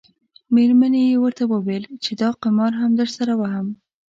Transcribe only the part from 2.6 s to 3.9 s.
هم درسره وهم.